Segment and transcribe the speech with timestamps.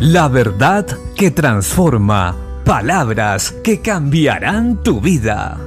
[0.00, 2.34] La verdad que transforma.
[2.64, 5.60] Palabras que cambiarán tu vida.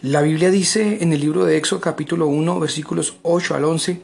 [0.00, 4.00] La Biblia dice en el libro de Éxodo capítulo 1 versículos 8 al 11,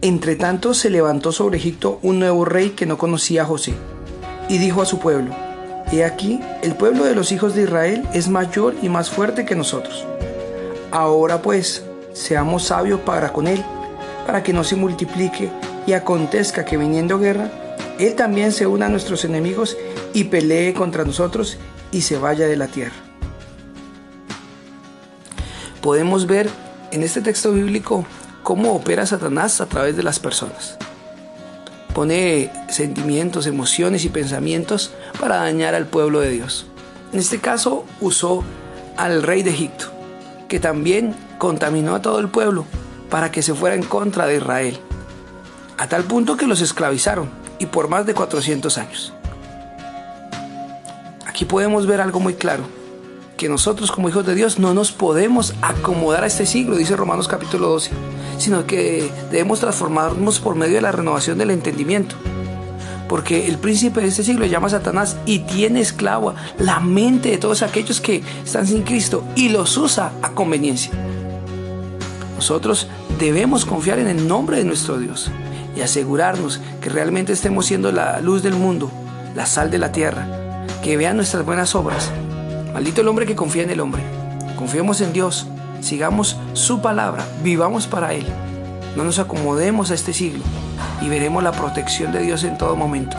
[0.00, 3.74] Entre tanto se levantó sobre Egipto un nuevo rey que no conocía a José,
[4.48, 5.36] y dijo a su pueblo,
[5.92, 9.56] He aquí, el pueblo de los hijos de Israel es mayor y más fuerte que
[9.56, 10.06] nosotros.
[10.90, 11.84] Ahora pues,
[12.14, 13.62] seamos sabios para con él,
[14.30, 15.50] para que no se multiplique
[15.88, 17.50] y acontezca que viniendo guerra,
[17.98, 19.76] él también se una a nuestros enemigos
[20.14, 21.58] y pelee contra nosotros
[21.90, 22.94] y se vaya de la tierra.
[25.82, 26.48] Podemos ver
[26.92, 28.06] en este texto bíblico
[28.44, 30.78] cómo opera Satanás a través de las personas.
[31.92, 36.66] Pone sentimientos, emociones y pensamientos para dañar al pueblo de Dios.
[37.12, 38.44] En este caso usó
[38.96, 39.86] al rey de Egipto,
[40.46, 42.64] que también contaminó a todo el pueblo
[43.10, 44.78] para que se fuera en contra de Israel,
[45.76, 49.12] a tal punto que los esclavizaron y por más de 400 años.
[51.26, 52.64] Aquí podemos ver algo muy claro,
[53.36, 57.26] que nosotros como hijos de Dios no nos podemos acomodar a este siglo, dice Romanos
[57.26, 57.90] capítulo 12,
[58.38, 62.16] sino que debemos transformarnos por medio de la renovación del entendimiento.
[63.08, 67.62] Porque el príncipe de este siglo llama Satanás y tiene esclavo la mente de todos
[67.62, 70.92] aquellos que están sin Cristo y los usa a conveniencia.
[72.40, 72.86] Nosotros
[73.18, 75.30] debemos confiar en el nombre de nuestro Dios
[75.76, 78.90] y asegurarnos que realmente estemos siendo la luz del mundo,
[79.36, 82.10] la sal de la tierra, que vean nuestras buenas obras.
[82.72, 84.02] Maldito el hombre que confía en el hombre.
[84.56, 85.48] Confiemos en Dios,
[85.82, 88.24] sigamos su palabra, vivamos para Él.
[88.96, 90.42] No nos acomodemos a este siglo
[91.02, 93.18] y veremos la protección de Dios en todo momento.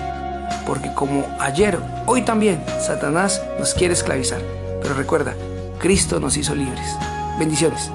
[0.66, 1.78] Porque como ayer,
[2.08, 4.42] hoy también, Satanás nos quiere esclavizar.
[4.82, 5.36] Pero recuerda,
[5.78, 6.96] Cristo nos hizo libres.
[7.38, 7.92] Bendiciones.